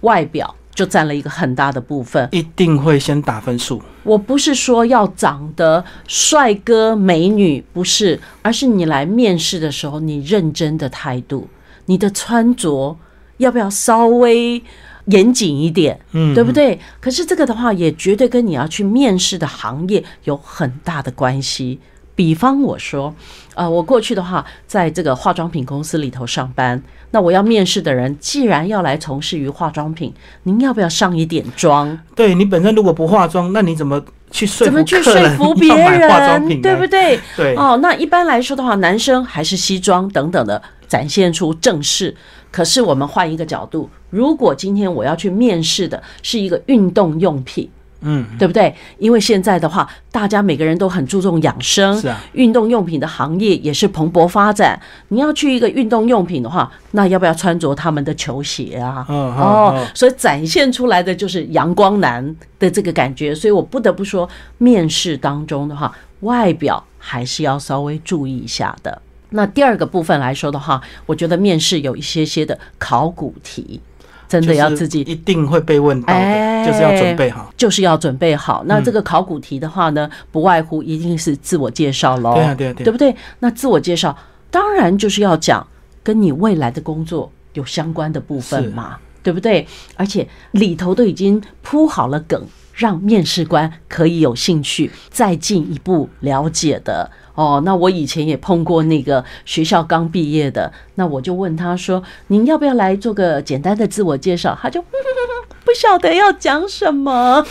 [0.00, 3.82] 外表就占了一个很大的部分，一定会先打分数。
[4.04, 11.46] 我不是说要长得帅哥美女，不是，而是你来面试的时候，你认真的态度，
[11.84, 12.96] 你的穿着。
[13.38, 14.62] 要不要稍微
[15.06, 15.98] 严谨一点？
[16.12, 16.78] 嗯，对不对？
[17.00, 21.78] 可是这个的话，也绝对跟你要去面试的行业有很大的关系。
[22.14, 23.14] 比方我说，
[23.54, 31.98] 呃，我过去的话，在这个化妆品公司里头上班，那我要面试的人，既然要来从事于化妆品，您要不要上一点妆？
[32.14, 34.64] 对你本身如果不化妆，那你怎么去说服？
[34.64, 36.62] 怎么去说服 别人？
[36.62, 37.20] 对不对？
[37.36, 37.54] 对。
[37.54, 42.16] 哦，那一般来说的话，男生还是西装等等的，展现出正式。
[42.56, 47.68] 可是我们换一个角度，如果今天我要去面试的是一个运动用品，
[48.00, 48.74] 嗯，对不对？
[48.96, 54.80] 因为现在的话，大家每个人都很注重养生，是啊，运动用品的行业也是蓬勃发展。
[55.08, 59.04] 你要去一个运动用品的话，那要不要穿着他们的球鞋啊？
[59.06, 63.34] 哦，所以展现出来的就是阳光男的这个感觉。
[63.34, 69.02] 所以我不得不说，面试当中的话，外表还是要稍微注意一下的。
[69.30, 73.80] 那第二个部分来说的话，我觉得面试有一些些的考古题，
[74.28, 78.62] 真的要自己一定会被问到的，就是要准备好，就是要准备好。
[78.66, 83.14] 那这个考古题的话呢，不外乎一定是自我介绍喽，对啊对啊对，对不对？
[83.40, 84.16] 那自我介绍
[84.50, 85.66] 当然就是要讲
[86.02, 89.66] 跟你未来的工作有相关的部分嘛，对不对？
[89.96, 92.40] 而且里头都已经铺好了梗，
[92.72, 97.10] 让面试官可以有兴趣再进一步了解的。
[97.36, 104.82] 哦，那我以前也碰过那个学校刚毕业的，那我就问他说：“您要不要来做个简单的自我介绍？”他就
[105.64, 107.44] 不晓得要讲什么，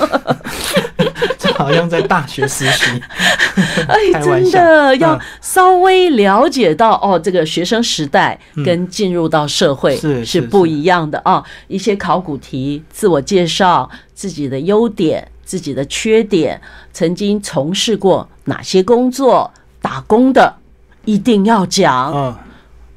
[1.38, 2.86] 这好像在大学实习。
[3.88, 11.43] 哎，真的要稍微了解到哦，这个学生时代跟进入到社会是是不一样的啊。
[11.67, 16.60] 一些考古题，自我介绍，自己的优点，自己的缺点，
[16.93, 19.52] 曾经从事过哪些工作。
[19.86, 20.56] 打工的
[21.06, 22.36] 一定要讲，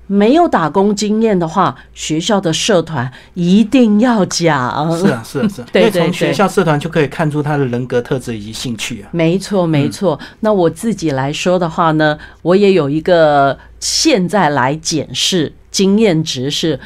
[0.07, 4.97] 没有打工经验的话，学校的社团一定要讲。
[4.97, 5.63] 是啊，是啊，是。
[5.79, 9.11] 因为从学校社团就可以看出他的人格特质以及兴趣啊。
[9.13, 10.19] 没错，没错。
[10.41, 16.81] 那我自己来说的话呢，我也有一个现在来检视经验值是，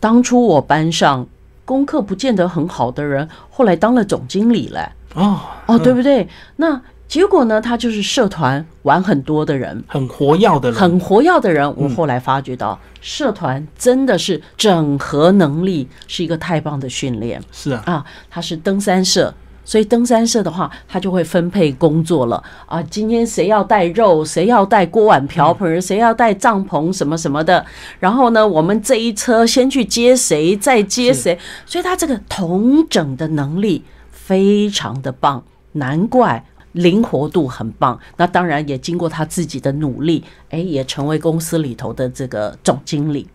[0.00, 1.26] 当初我班上
[1.66, 4.90] 功课不见得很好的人，后来当了总经理了。
[5.12, 6.26] 哦哦，对不对？
[6.56, 6.80] 那。
[7.12, 11.70] 结果呢，他就是社团玩很多的人，很活跃的人，很活跃的人。
[11.76, 18.04] 我后来发觉到，社团真的是整合能力是一个太棒的训练是啊，啊！
[18.30, 19.34] 他是登山社。
[19.62, 22.82] 所以登山社的话，他就会分配工作了啊。
[22.84, 27.62] 今天谁要带肉，谁要带锅碗瓢盆，谁要带帐篷什么什么的。
[28.00, 31.38] 然后呢，我们这一车先去接谁，再接谁。
[31.66, 36.42] 所以他这个同整的能力非常的棒，难怪
[36.72, 37.98] 灵活度很棒。
[38.16, 43.28] 那当然也经过他自己的努力，哎，也成为公司里头的这个总经理。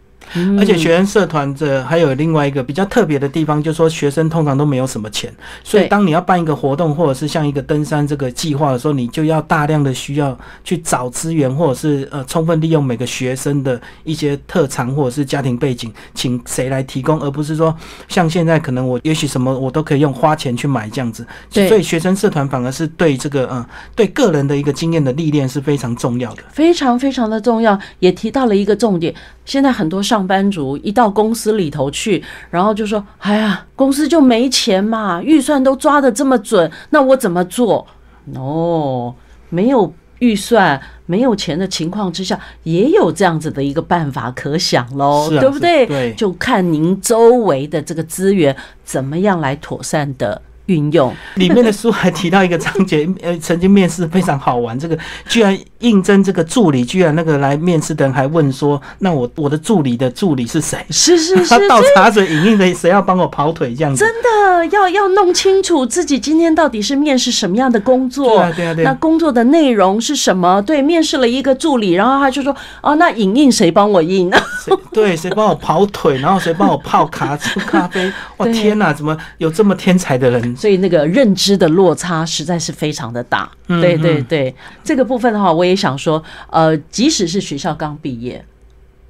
[0.59, 17.75] 而且学生社团这还有另外一个比较特别的地方，就是说学生通常都没有什么钱，所以当你要办一个活动，或者是像一个登山这个计划的时候，你就要大量的需要去找资源，或者是呃充分利用每个学生的一些特长或者是家庭背景，请谁来提供，而不是说
[18.07, 21.25] 像现在可能我也许什么我都可以用花钱去买这样子。
[21.51, 23.65] 对所以学生社团反而是对这个嗯
[23.95, 26.43] 对个人的一个经验的历练是非常重要的。
[26.51, 29.13] 非常非常的重要，也提到了一个重点。
[29.47, 32.21] 现在很多上班族一到公司里头去，
[32.51, 37.87] 然后就说：“哎呀，公司就没钱嘛，预算都抓得这么准，那我怎么做
[38.25, 39.13] ？”no，
[39.47, 45.85] 没有预算、没有钱的情况之下，也有这样子的一个办法可想喽，啊对不对？
[45.85, 51.13] 对就看您周围的这个资源怎么样来妥善的运用。
[51.35, 54.97] 里面的书还提到一个章节， 呃，曾经面试非常好玩，这个
[55.27, 60.77] 居然应征这个助理，居然那个来面试的人还问说，那我我的助理的助理是谁？
[60.89, 64.05] 是是 是他，倒茶水影印的，谁要帮我跑腿这样子？
[64.05, 70.61] 真的要要弄清楚自己今天到底是面试什么样的工作，对啊对啊对啊那工作的内容是什么？
[70.61, 74.29] 对，面试了一个助理，然后他就说：“哦，那影印谁帮我印？
[74.65, 78.11] 谁对，谁帮我跑腿，然后谁帮我泡咖出咖啡？
[78.37, 80.56] 哇，天哪，怎么有这么天才的人？
[80.57, 83.49] 所以那个认知的落差实在是非常的大。
[83.67, 88.43] 嗯对对嗯对，这个部分的话，我也想说，呃，即使是学校刚毕业，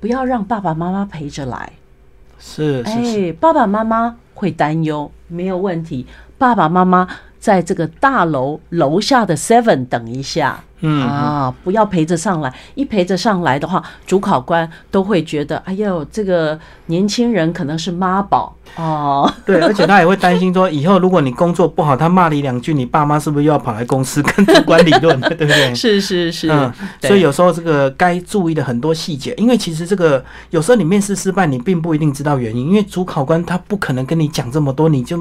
[0.02, 1.72] 不要让爸爸妈妈陪着来。
[2.40, 6.06] 是是是，哎，爸爸妈妈会担忧，没有问题。
[6.38, 7.08] 爸爸妈妈
[7.40, 10.64] 在这个大楼楼下的 Seven 等一下。
[10.82, 19.32] 嗯，啊，不要陪着上来，一陪着上来的话，主考官都会觉得，哎呦，这个年轻人可能是妈宝哦。
[19.46, 25.74] 对，而且他也会担心说， 以后如果你工作不好，他骂你两句，你爸妈是不是又要跑来公司跟主管理论， 对不对？
[25.74, 26.72] 是是是，嗯，
[27.02, 35.18] 所以有时候这个该注意的很多细节，因为其实这个有时候你面试失败，你并不一定知道原因，因为主考官他不可能跟你讲这么多，你就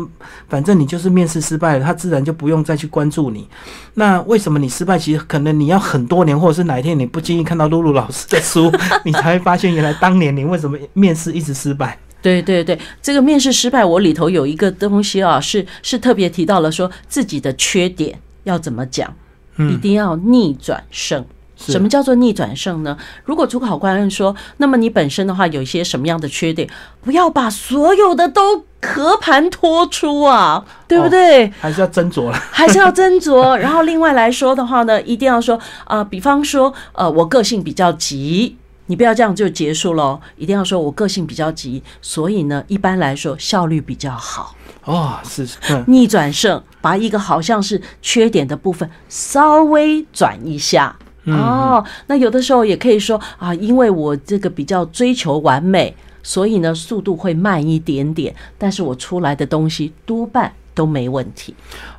[0.48, 3.48] 反正你就是面试失败了，他自然就不用再去关注你。
[3.94, 4.98] 那为什么你失败？
[4.98, 8.72] 其实可能你要很多年，或者是哪一天你不经意看到露露老师的书，
[9.04, 11.98] 你才会发现原来当年你为什么面试一直失败。
[12.22, 19.14] 对对对，这个面试失败，我里头有一个东西啊，是是特别提到了说自己的缺点要怎么讲，
[19.58, 21.20] 一定要逆转胜。
[21.20, 21.26] 是
[21.56, 22.96] 什么叫做逆转胜呢？
[23.24, 26.68] 如果主考官说，那么你本身的话有一些什么样的缺点，
[27.00, 31.50] 不要把所有的都和盘托出啊，对不对？
[31.60, 32.38] 还是要斟酌了。
[32.50, 33.56] 还是要斟酌。
[33.56, 38.56] 然后另外来说的话呢，一定要说啊、比方说，呃，我个性比较急。
[38.88, 44.54] 你不要这样就结束喽，一定要说我个性比较急，所以呢，一般来说效率比较好。
[44.84, 50.96] 哦，是是，嗯，逆转胜，把一个好像是缺点的部分稍微转一下。
[51.26, 61.54] 哦，那有的时候也可以说啊，因为我这个比较追求完美，所以呢速度会慢一点点，但是我出来的东西多半都没问题。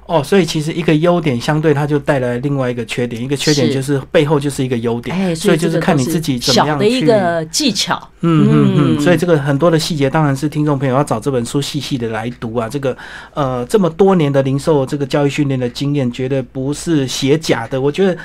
[0.07, 7.05] 哦，所以其实一个优点相对它就带来另外一个缺点，一个缺点就是背后就是一个优点，哎，所以就是看你自己怎么样的一去。
[7.05, 7.95] 个技巧。
[8.21, 12.67] 嗯嗯嗯，嗯所以这个很多的细节当然是听众朋友要找这本书细细的来读啊。
[12.67, 12.97] 这个
[13.35, 17.79] 呃这么多年的零售这个教育训练的经验，绝对不是写假的。
[17.79, 18.17] 我觉得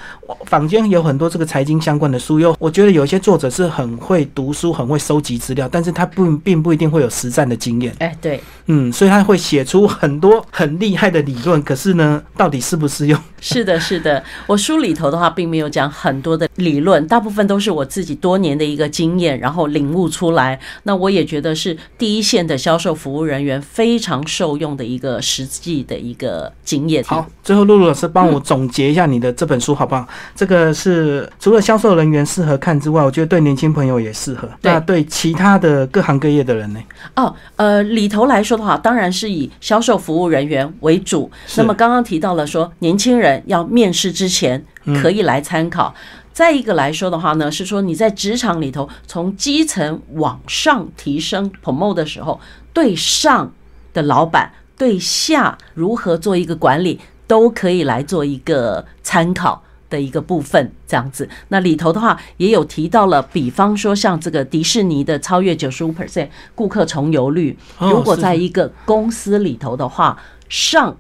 [0.47, 7.95] 坊间有很多这个财经相关的书，又我觉得有些作者是很会读书、很会收集资料，但是他不并不一定会有实战的经验。
[7.99, 13.19] 哎，对，嗯，所以他会写出很多很厉害的理论，可是呢，到底适不适用？
[13.41, 14.23] 是的，是的。
[14.47, 20.61] 我书里头的话，并没有讲很多的理论，大部分都是我自己多年的一个经验，然后领悟出来。
[20.83, 27.03] 那我也觉得是第一线的销售服务人员非常受用的一个实际的一个经验。
[27.05, 30.07] 好，最后露露老师帮我总结一下你的这本书好不好？
[30.37, 34.47] 这个是除了销售人员适合看之外，我觉得对年轻朋友也适合。
[34.61, 36.81] 对那对其他的各行各业的人呢？
[37.17, 41.31] 哦，呃，里头来说的话，当然是以销售服务人员为主。
[41.47, 44.65] 是那么刚刚提到了说，年轻人要面试之前
[45.01, 45.95] 可以来参考。
[46.33, 52.41] 再一个来说的话呢，是说你在职场里头从基层往上提升 promote 的时候，
[52.73, 53.53] 对上
[53.95, 57.01] 的老板对下如何做一个管理。
[57.29, 59.63] 都可以来做一个参考。
[59.89, 70.97] 的一个部分，这样子，那里头的话也有提到了，比方说像这个迪士尼的超越九十五 percent 顾客重游率，如果在一个公司里头的话，上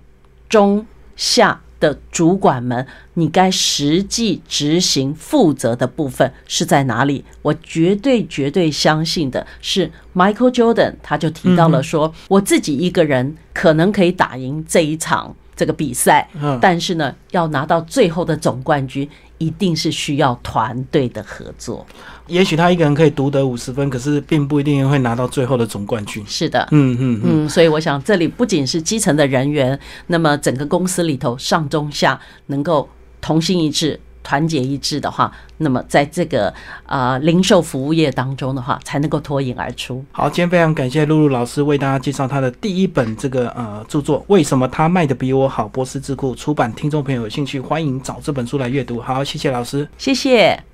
[0.52, 0.86] 中
[1.16, 7.24] 下的主管们，你该实际执行负责的部分是在哪里？
[7.40, 15.34] 我绝对绝对相信的是，Michael Jordan 他就提到了说，我自己一个人可能可以打赢这一场。
[15.54, 16.28] 这个比赛，
[16.60, 21.86] 但是呢，要拿到最后的总冠军，一定是需要团队的合作。
[22.32, 26.24] 也许他一个人可以独得五十分，可是并不一定会拿到最后的总冠军。
[26.26, 32.88] 是的，嗯嗯嗯，所以我想，这里不仅是基层的人员，那么整个公司里头上中下能够
[33.20, 34.00] 同心一致。
[34.24, 36.54] 团结一致的话，那么在这个
[36.86, 40.04] 啊零售服务业当中的话，才能够脱颖而出。
[40.12, 45.66] 好，今天非常感谢露露老师为大家介绍他的第一本这个呃著作，为什么他卖的比我好？
[45.66, 49.00] 波斯智库出版，听众朋友有兴趣欢迎找这本书来阅读。
[49.00, 50.71] 好，谢谢老师，谢谢。